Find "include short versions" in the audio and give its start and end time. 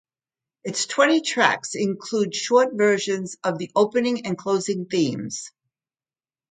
1.75-3.37